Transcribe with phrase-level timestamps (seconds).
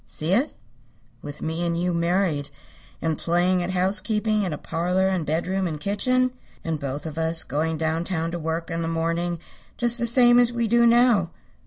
[0.07, 0.55] See it?
[1.21, 2.49] With me and you married,
[3.03, 6.31] and playing at housekeeping in a parlor and bedroom and kitchen?
[6.63, 9.37] And both of us going down town to work in the morning
[9.77, 11.29] just the same as we do now.